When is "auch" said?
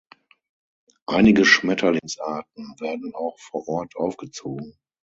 3.13-3.37